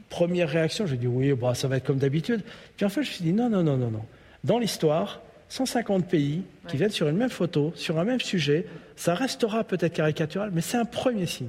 [0.09, 2.41] première réaction, je dis oui, bah, ça va être comme d'habitude.
[2.77, 4.05] Puis en fait, je me suis dit non, non, non, non, non.
[4.43, 9.15] Dans l'histoire, 150 pays qui viennent sur une même photo, sur un même sujet, ça
[9.15, 11.47] restera peut-être caricatural, mais c'est un premier signe.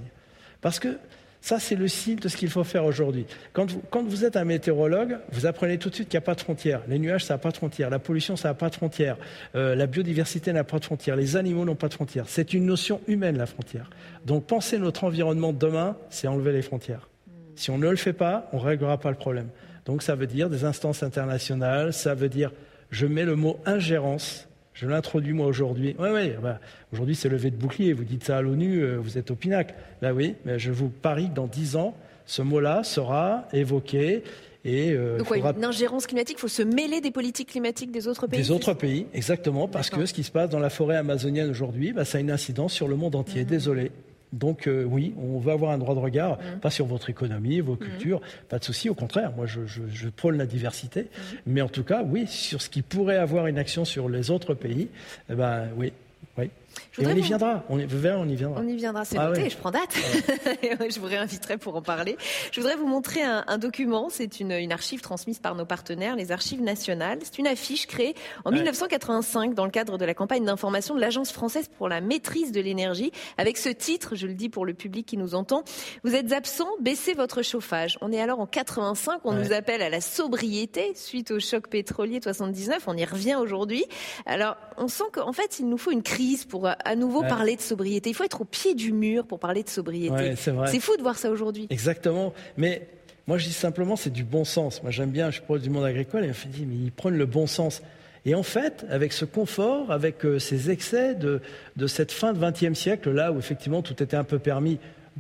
[0.61, 0.99] Parce que
[1.43, 3.25] ça, c'est le signe de ce qu'il faut faire aujourd'hui.
[3.55, 3.67] Quand
[4.07, 6.83] vous, êtes un météorologue, vous apprenez tout de suite qu'il n'y a pas de frontières.
[6.87, 7.89] Les nuages, ça n'a pas de frontières.
[7.89, 9.17] La pollution, ça n'a pas de frontières.
[9.55, 11.17] Euh, la biodiversité n'a pas de frontières.
[11.17, 12.27] Les animaux n'ont pas de frontières.
[12.29, 13.89] C'est une notion humaine, la frontière.
[14.27, 17.09] Donc, penser notre environnement demain, c'est enlever les frontières.
[17.57, 19.49] Si on ne le fait pas, on ne réglera pas le problème.
[19.87, 22.53] Donc, ça veut dire des instances internationales, ça veut dire
[22.91, 24.47] je mets le mot ingérence.
[24.75, 25.95] Je l'introduis moi aujourd'hui.
[25.99, 26.59] Oui, oui, bah,
[26.93, 27.93] aujourd'hui c'est levé de bouclier.
[27.93, 29.75] Vous dites ça à l'ONU, euh, vous êtes au pinacle.
[30.01, 31.95] Là oui, mais je vous parie que dans dix ans,
[32.27, 34.23] ce mot-là sera évoqué.
[34.65, 38.27] Et, euh, Donc, une ingérence climatique, il faut se mêler des politiques climatiques des autres
[38.27, 41.51] pays Des autres pays, exactement, parce que ce qui se passe dans la forêt amazonienne
[41.51, 43.43] aujourd'hui, bah, ça a une incidence sur le monde entier.
[43.43, 43.49] Mhm.
[43.49, 43.91] Désolé.
[44.33, 46.61] Donc euh, oui, on va avoir un droit de regard, mmh.
[46.61, 47.79] pas sur votre économie, vos mmh.
[47.79, 48.89] cultures, pas de souci.
[48.89, 51.23] Au contraire, moi je, je, prône la diversité, mmh.
[51.47, 54.55] mais en tout cas, oui, sur ce qui pourrait avoir une action sur les autres
[54.55, 54.89] pays,
[55.31, 55.93] eh ben oui,
[56.39, 56.51] oui.
[56.99, 58.61] Et on y viendra, on y, on y viendra.
[58.61, 59.95] On y viendra, c'est ah noté, je prends date.
[60.63, 62.17] je vous réinviterai pour en parler.
[62.53, 66.63] Je voudrais vous montrer un, document, c'est une, archive transmise par nos partenaires, les archives
[66.63, 67.19] nationales.
[67.23, 71.33] C'est une affiche créée en 1985 dans le cadre de la campagne d'information de l'Agence
[71.33, 75.07] française pour la maîtrise de l'énergie, avec ce titre, je le dis pour le public
[75.07, 75.65] qui nous entend,
[76.05, 77.99] vous êtes absent, baissez votre chauffage.
[78.01, 82.21] On est alors en 85, on nous appelle à la sobriété suite au choc pétrolier
[82.23, 83.85] 79, on y revient aujourd'hui.
[84.27, 87.61] Alors, on sent qu'en fait, il nous faut une crise pour à nouveau parler de
[87.61, 88.11] sobriété.
[88.11, 90.35] Il faut être au pied du mur pour parler de sobriété.
[90.37, 91.67] c'est fou de voir ça aujourd'hui.
[91.71, 92.33] Exactement.
[92.57, 92.87] Mais
[93.27, 94.83] moi, je dis simplement, c'est du bon sens.
[94.83, 97.17] Moi, j'aime bien, je suis du monde agricole, et on me dit, mais ils prennent
[97.17, 97.83] le bon sens.
[98.25, 101.41] Et en fait, avec ce confort, avec euh, ces excès de,
[101.77, 104.79] de cette fin de XXe siècle, là où effectivement tout était un peu permis,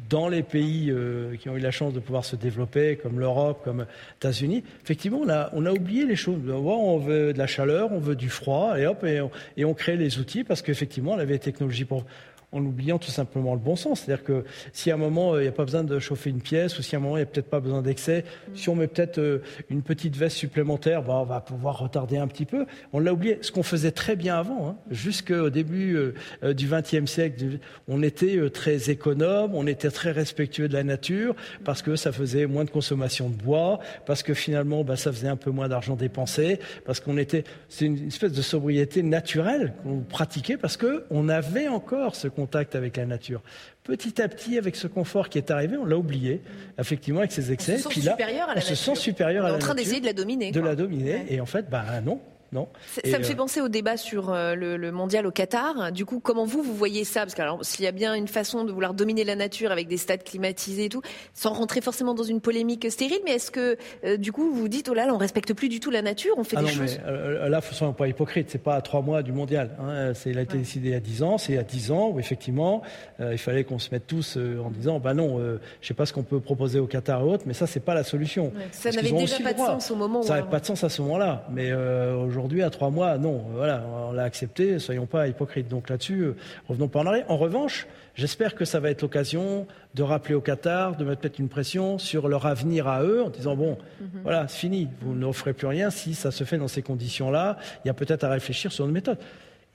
[0.08, 3.62] dans les pays euh, qui ont eu la chance de pouvoir se développer, comme l'Europe,
[3.64, 3.84] comme les
[4.16, 5.20] États-Unis, effectivement,
[5.52, 6.38] on a, oublié les choses.
[6.48, 9.74] On veut de la chaleur, on veut du froid, et hop, et on, et on
[9.74, 12.04] crée les outils parce qu'effectivement, on avait les technologies pour,
[12.52, 14.00] en oubliant tout simplement le bon sens.
[14.00, 16.40] C'est-à-dire que si à un moment euh, il n'y a pas besoin de chauffer une
[16.40, 18.56] pièce ou si à un moment il n'y a peut-être pas besoin d'excès, mm.
[18.56, 22.26] si on met peut-être euh, une petite veste supplémentaire, bah, on va pouvoir retarder un
[22.26, 22.66] petit peu.
[22.92, 23.38] On l'a oublié.
[23.42, 27.58] Ce qu'on faisait très bien avant, hein, jusqu'au début euh, du XXe siècle,
[27.88, 31.34] on était très économe, on était très respectueux de la nature
[31.64, 35.28] parce que ça faisait moins de consommation de bois, parce que finalement bah, ça faisait
[35.28, 40.00] un peu moins d'argent dépensé, parce qu'on était, c'est une espèce de sobriété naturelle qu'on
[40.00, 43.42] pratiquait parce que on avait encore ce contact avec la nature.
[43.84, 46.40] Petit à petit, avec ce confort qui est arrivé, on l'a oublié,
[46.78, 47.74] effectivement, avec ses excès.
[47.84, 50.00] On se sent supérieur à la on se sent supérieur on est en train d'essayer
[50.00, 50.52] de la dominer.
[50.52, 51.26] De la dominer.
[51.28, 52.20] Et en fait, bah non,
[52.52, 52.68] non.
[53.04, 55.92] Ça, me fait penser au débat sur le, mondial au Qatar.
[55.92, 57.20] Du coup, comment vous vous voyez ça?
[57.20, 59.96] Parce que s'il y a bien une façon de vouloir dominer la nature avec des
[59.96, 63.76] stades climatisés et tout, sans rentrer forcément dans une polémique stérile, mais est-ce que
[64.16, 66.44] du coup vous dites oh là, là on respecte plus du tout la nature, on
[66.44, 67.00] fait ah des non, choses.
[67.04, 68.48] Mais, là, faut pas hypocrite.
[68.50, 69.70] C'est pas à trois mois du mondial.
[69.80, 70.12] Hein.
[70.14, 71.38] C'est, il a été décidé à 10 ans.
[71.38, 72.82] C'est à 10 ans où effectivement
[73.20, 75.38] il fallait qu'on se mette tous en disant bah non,
[75.80, 77.94] je sais pas ce qu'on peut proposer au Qatar et autres, mais ça c'est pas
[77.94, 78.52] la solution.
[78.72, 80.22] ça n'avait déjà pas de sens au moment.
[80.22, 81.46] Ça n'avait pas de sens à ce moment-là.
[81.52, 83.44] Mais aujourd'hui, à trois mois, non.
[83.54, 84.78] Voilà, on l'a accepté.
[84.78, 85.68] Soyons pas hypocrites.
[85.68, 86.32] Donc là-dessus,
[86.68, 87.30] revenons pas en arrière.
[87.30, 87.86] En revanche,
[88.20, 91.98] J'espère que ça va être l'occasion de rappeler au Qatar, de mettre peut-être une pression
[91.98, 94.20] sur leur avenir à eux, en disant bon, mhm.
[94.22, 97.56] voilà, c'est fini, vous n'offrez plus rien si ça se fait dans ces conditions-là.
[97.84, 99.18] Il y a peut-être à réfléchir sur une méthode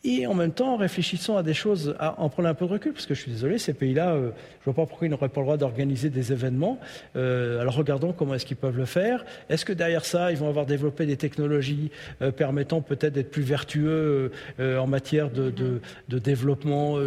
[0.06, 3.08] et en même temps réfléchissons à des choses, en prenant un peu de recul, parce
[3.08, 4.30] que je suis désolé, ces pays-là, euh,
[4.63, 6.80] je ne vois pas pourquoi ils n'auraient pas le droit d'organiser des événements.
[7.15, 9.26] Euh, alors regardons comment est-ce qu'ils peuvent le faire.
[9.50, 11.89] Est-ce que derrière ça, ils vont avoir développé des technologies
[12.22, 16.98] euh, permettant peut-être d'être plus vertueux en matière de, développement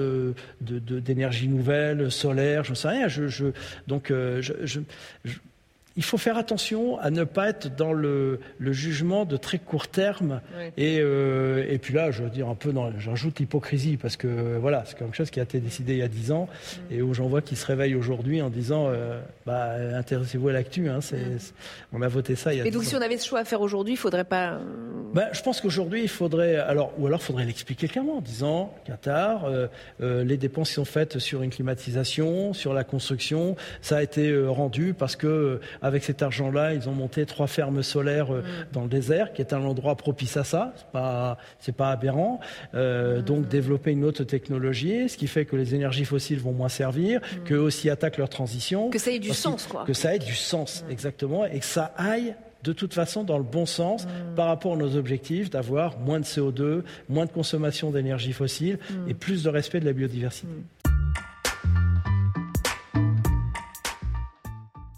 [0.61, 3.08] d'énergie nouvelle, solaire, je ne sais rien.
[3.08, 3.52] Je,
[3.87, 4.80] donc je,
[5.98, 10.40] il faut faire attention à ne pas être dans le, jugement de très court terme.
[10.78, 14.96] Euh, et, puis là, je veux dire un peu, j'ajoute l'hypocrisie parce que voilà, c'est
[14.96, 16.94] quelque chose qui a été décidé il y a dix ans mm.
[16.94, 20.88] et où j'en vois qui se réveillent aujourd'hui en disant, euh, bah, intéressez-vous à l'actu.
[20.88, 21.16] Hein, mm.
[21.92, 22.66] On a voté ça il y a.
[22.66, 24.52] Et donc, si on avait ce choix à faire aujourd'hui, il faudrait pas.
[24.52, 24.58] Euh,
[25.12, 28.72] bah, je pense qu'aujourd'hui, il faudrait, alors, ou alors, il faudrait l'expliquer clairement en disant,
[28.87, 29.50] Qatar,
[29.98, 34.94] les dépenses qui sont faites sur une climatisation, sur la construction, ça a été rendu
[34.94, 38.72] parce que avec cet argent-là, ils ont monté trois fermes solaires euh, mm.
[38.72, 40.72] dans le désert, qui est un endroit propice à ça.
[40.77, 42.40] C'est pas, c'est pas aberrant.
[42.74, 43.22] Euh, mm.
[43.22, 47.20] Donc développer une autre technologie, ce qui fait que les énergies fossiles vont moins servir,
[47.20, 47.44] mm.
[47.44, 48.90] qu'eux aussi attaquent leur transition.
[48.90, 49.85] Que ça ait du sens, quoi.
[49.85, 53.44] Que ça ait du sens, exactement, et que ça aille de toute façon dans le
[53.44, 58.33] bon sens par rapport à nos objectifs d'avoir moins de CO2, moins de consommation d'énergie
[58.33, 60.48] fossile et plus de respect de la biodiversité.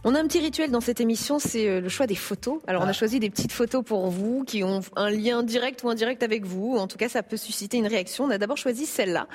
[0.03, 2.61] On a un petit rituel dans cette émission, c'est euh, le choix des photos.
[2.67, 2.93] Alors on a ah.
[2.95, 6.77] choisi des petites photos pour vous qui ont un lien direct ou indirect avec vous.
[6.79, 8.25] En tout cas, ça peut susciter une réaction.
[8.25, 9.29] On a d'abord choisi celle-là.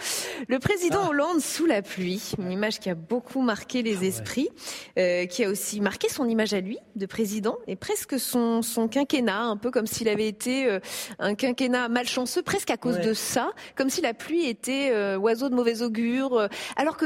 [0.47, 1.09] Le président ah.
[1.09, 4.49] Hollande sous la pluie, une image qui a beaucoup marqué les ah esprits,
[4.97, 8.87] euh, qui a aussi marqué son image à lui de président et presque son, son
[8.87, 10.79] quinquennat, un peu comme s'il avait été euh,
[11.19, 15.55] un quinquennat malchanceux, presque à cause de ça, comme si la pluie était oiseau de
[15.55, 17.05] mauvais augure, alors que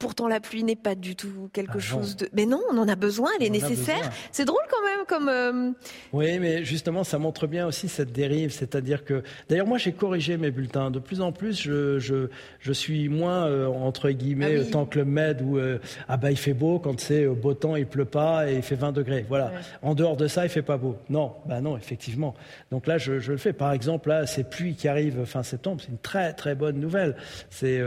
[0.00, 2.30] Pourtant, la pluie n'est pas du tout quelque ah chose de.
[2.32, 4.10] Mais non, on en a besoin, elle est nécessaire.
[4.32, 5.28] C'est drôle quand même, comme.
[5.28, 5.72] Euh,
[6.14, 9.22] oui, mais justement, ça montre bien aussi cette dérive, c'est-à-dire que.
[9.50, 10.90] D'ailleurs, moi, j'ai corrigé mes bulletins.
[10.90, 12.28] De plus en plus, je, je,
[12.60, 16.30] je suis moins euh, entre guillemets ah tant que le Med où euh, ah bah
[16.30, 19.26] il fait beau quand c'est beau temps, il pleut pas et il fait 20 degrés.
[19.28, 19.52] Voilà.
[19.82, 20.96] En dehors de ça, il fait pas beau.
[21.10, 22.34] Non, bah non, effectivement.
[22.70, 23.52] Donc là, je, je le fais.
[23.52, 27.16] Par exemple, là, ces pluies qui arrivent fin septembre, c'est une très très bonne nouvelle.
[27.50, 27.82] C'est,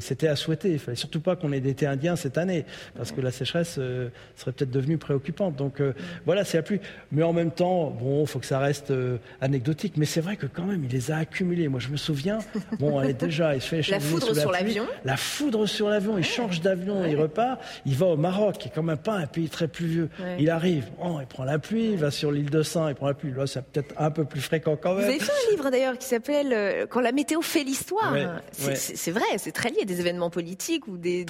[0.00, 0.72] c'était à souhaiter.
[0.72, 2.64] Il fallait surtout pas qu'on ait d'été indien cette année,
[2.96, 5.56] parce que la sécheresse euh, serait peut-être devenue préoccupante.
[5.56, 5.92] Donc euh,
[6.26, 6.80] voilà, c'est la pluie.
[7.10, 9.94] Mais en même temps, bon, il faut que ça reste euh, anecdotique.
[9.96, 11.68] Mais c'est vrai que quand même, il les a accumulés.
[11.68, 12.38] Moi, je me souviens,
[12.78, 14.86] bon, elle est déjà, il fait la foudre sur l'avion.
[15.04, 17.60] La foudre sur l'avion, il change d'avion, il repart.
[17.86, 20.08] Il va au Maroc, qui est quand même pas un pays très pluvieux.
[20.38, 23.06] Il arrive, oh, il prend la pluie, il va sur l'île de Saint, il prend
[23.06, 23.32] la pluie.
[23.32, 25.04] Là, c'est peut-être un peu plus fréquent quand même.
[25.04, 28.14] Vous avez fait un livre d'ailleurs qui s'appelle Quand la météo fait l'histoire.
[28.52, 31.24] c'est vrai, c'est très lié à des événements politiques ou des,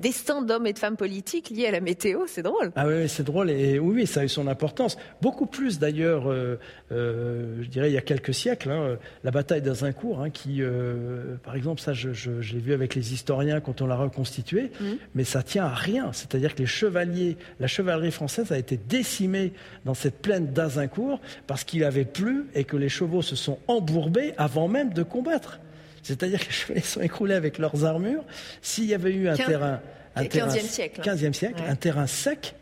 [0.00, 2.22] destins d'hommes et de femmes politiques liés à la météo.
[2.26, 2.72] C'est drôle.
[2.74, 3.50] Ah oui, c'est drôle.
[3.50, 4.96] Et oui, ça a eu son importance.
[5.22, 6.58] Beaucoup plus d'ailleurs, euh,
[6.90, 8.70] euh, je dirais, il y a quelques siècles.
[8.70, 12.08] Hein, la bataille d'Azincourt, hein, qui, euh, par exemple, ça, je,
[12.40, 14.84] l'ai vu avec les historiens quand on l'a reconstitué, mmh.
[15.14, 16.10] mais ça tient à rien.
[16.12, 19.52] C'est-à-dire que les chevaliers, la chevalerie française a été décimée
[19.84, 24.32] dans cette plaine d'Azincourt parce qu'il avait plu et que les chevaux se sont embourbés
[24.38, 25.60] avant même de combattre.
[26.08, 28.24] C'est-à-dire que les chevaliers sont écroulés avec leurs armures.
[28.62, 29.80] S'il y avait eu un terrain,
[30.16, 32.54] un 15e siècle, 15e siècle un terrain sec,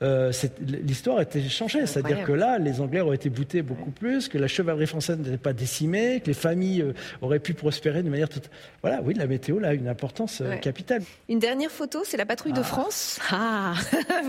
[0.00, 1.86] euh, l'histoire était changée.
[1.86, 5.36] C'est-à-dire que là, les Anglais auraient été boutés beaucoup plus, que la chevalerie française n'était
[5.36, 8.50] pas décimée, que les familles euh, auraient pu prospérer de manière toute.
[8.82, 11.02] Voilà, oui, la météo là a une importance euh, capitale.
[11.28, 12.64] Une dernière photo, c'est la patrouille de ah.
[12.64, 13.18] France.
[13.30, 13.74] Ah,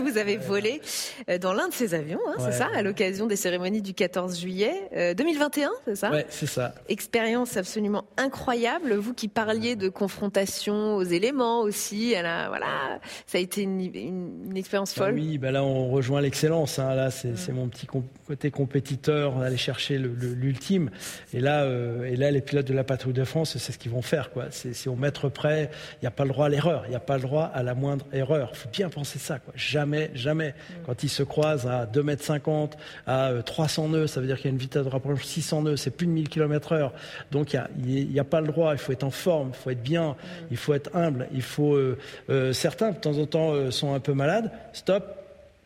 [0.04, 0.80] vous avez volé
[1.40, 5.14] dans l'un de ces avions, hein, c'est ça, à l'occasion des cérémonies du 14 juillet
[5.16, 6.10] 2021, c'est ça?
[6.12, 6.74] Oui, c'est ça.
[6.88, 8.94] Expérience absolument incroyable.
[8.94, 15.14] Vous qui parliez de confrontation aux éléments aussi, voilà, ça a été une, expérience folle.
[15.14, 16.78] oui, ben là là, on rejoint l'excellence.
[16.78, 16.94] Hein.
[16.94, 20.90] Là, c'est mon petit côté compétiteur, aller chercher l'ultime.
[21.32, 23.90] Et là, euh, et là, les pilotes de la patrouille de France, c'est ce qu'ils
[23.90, 24.30] vont faire.
[24.30, 24.46] Quoi.
[24.50, 25.70] C'est au mètre près.
[25.96, 26.84] Il n'y a pas le droit à l'erreur.
[26.86, 28.50] Il n'y a pas le droit à la moindre erreur.
[28.52, 29.38] Il faut bien penser ça.
[29.38, 29.52] Quoi.
[29.56, 30.54] Jamais, jamais.
[30.86, 34.46] Quand ils se croisent à 2 mètres 50, à 300 nœuds, ça veut dire qu'il
[34.46, 35.76] y a une vitesse de rapprochement 600 nœuds.
[35.76, 36.92] C'est plus de 1000 km heure.
[37.30, 38.72] Donc, il n'y a, a, pas le droit.
[38.72, 39.50] Il faut être en forme.
[39.52, 40.16] Il faut être bien.
[40.50, 41.28] Il faut être humble.
[41.32, 41.98] Il faut, euh,
[42.30, 44.50] euh, certains, de temps en temps, sont un peu malades.
[44.72, 45.19] Stop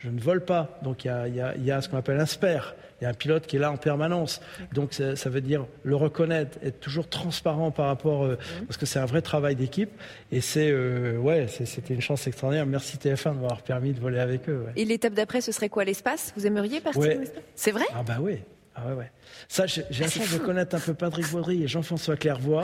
[0.04, 0.78] je ne vole pas.
[0.82, 2.74] Donc il y a, ce qu'on appelle un SPER.
[3.00, 4.40] Il y a un pilote qui est là en permanence.
[4.72, 8.98] Donc ça, veut dire le reconnaître, être toujours transparent par rapport, euh, parce que c'est
[8.98, 9.90] un vrai travail d'équipe.
[10.30, 12.66] Et c'est, euh, ouais, c'était une chance extraordinaire.
[12.66, 14.66] Merci TF1 de m'avoir permis de voler avec eux.
[14.76, 16.32] Et l'étape d'après, ce serait quoi l'espace?
[16.36, 17.42] Vous aimeriez partir l'espace?
[17.54, 17.84] C'est vrai?
[17.94, 18.38] Ah bah oui.
[18.76, 19.10] Ah ouais, ouais.
[19.48, 22.62] Ça, j'ai la chance de connaître un peu Patrick Baudry et Jean-François Clairvoy.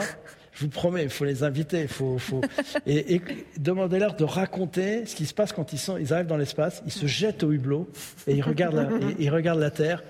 [0.53, 1.87] Je vous promets, il faut les inviter.
[1.87, 2.41] Faut, faut...
[2.85, 3.21] Et, et
[3.57, 6.91] demandez-leur de raconter ce qui se passe quand ils, sont, ils arrivent dans l'espace, ils
[6.91, 7.89] se jettent au hublot
[8.27, 10.03] et ils regardent la, ils regardent la Terre.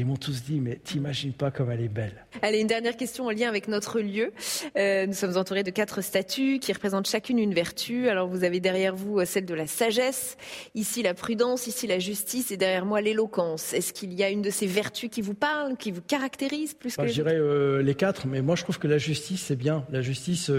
[0.00, 2.24] Ils m'ont tous dit, mais t'imagines pas comme elle est belle.
[2.40, 4.32] Allez, une dernière question en lien avec notre lieu.
[4.78, 8.08] Euh, nous sommes entourés de quatre statues qui représentent chacune une vertu.
[8.08, 10.38] Alors vous avez derrière vous euh, celle de la sagesse,
[10.74, 13.74] ici la prudence, ici la justice et derrière moi l'éloquence.
[13.74, 16.96] Est-ce qu'il y a une de ces vertus qui vous parle, qui vous caractérise plus
[16.96, 19.56] que les Je dirais euh, les quatre, mais moi je trouve que la justice c'est
[19.56, 19.84] bien.
[19.90, 20.50] La justice,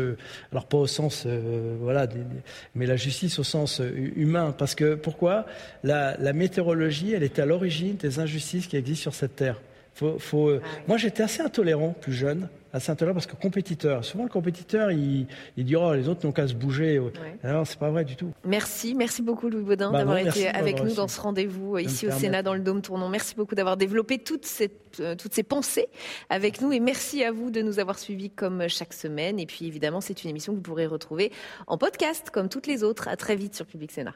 [0.52, 1.26] alors pas au sens,
[1.80, 2.08] voilà,
[2.76, 3.82] mais la justice au sens
[4.16, 4.54] humain.
[4.56, 5.48] Parce que pourquoi?
[5.84, 9.62] La, la météorologie, elle est à l'origine des injustices qui existent sur cette terre.
[9.94, 14.04] Faut, euh, Moi, j'étais assez intolérant, plus jeune, assez intolérant parce que compétiteur.
[14.04, 17.00] Souvent, le compétiteur, il, il dit oh, les autres n'ont qu'à se bouger.
[17.44, 18.32] Alors, c'est pas vrai du tout.
[18.46, 22.08] Merci, merci beaucoup, Louis Baudin, bah d'avoir été avec nous dans ce rendez-vous euh, ici
[22.08, 23.10] au Sénat, dans le Dôme Tournant.
[23.10, 24.48] Merci beaucoup d'avoir développé toutes
[25.00, 25.88] euh, toutes ces pensées
[26.30, 29.40] avec nous et merci à vous de nous avoir suivis comme chaque semaine.
[29.40, 31.32] Et puis, évidemment, c'est une émission que vous pourrez retrouver
[31.68, 33.08] en podcast comme toutes les autres.
[33.08, 34.16] À très vite sur Public Sénat.